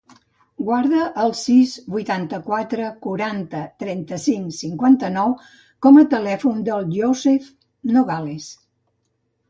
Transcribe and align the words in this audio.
Guarda 0.67 1.01
el 1.23 1.33
sis, 1.39 1.73
vuitanta-quatre, 1.95 2.87
quaranta, 3.05 3.61
trenta-cinc, 3.85 4.51
cinquanta-nou 4.63 5.39
com 5.87 6.03
a 6.05 6.09
telèfon 6.19 6.69
del 6.71 6.93
Yousef 6.99 7.57
Nogales. 7.97 8.55